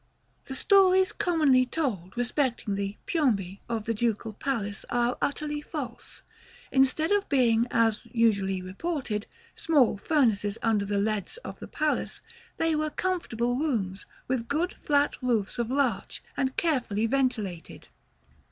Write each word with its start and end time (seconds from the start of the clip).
The 0.45 0.55
stories 0.55 1.11
commonly 1.11 1.63
told 1.63 2.17
respecting 2.17 2.73
the 2.73 2.97
"piombi" 3.05 3.59
of 3.69 3.85
the 3.85 3.93
Ducal 3.93 4.33
Palace 4.33 4.83
are 4.89 5.15
utterly 5.21 5.61
false. 5.61 6.23
Instead 6.71 7.11
of 7.11 7.29
being, 7.29 7.67
as 7.69 8.07
usually 8.11 8.63
reported, 8.63 9.27
small 9.53 9.97
furnaces 9.97 10.57
under 10.63 10.85
the 10.85 10.97
leads 10.97 11.37
of 11.45 11.59
the 11.59 11.67
palace, 11.67 12.21
they 12.57 12.73
were 12.73 12.89
comfortable 12.89 13.55
rooms, 13.55 14.07
with 14.27 14.47
good 14.47 14.73
flat 14.83 15.21
roofs 15.21 15.59
of 15.59 15.69
larch, 15.69 16.23
and 16.35 16.57
carefully 16.57 17.05
ventilated. 17.05 17.89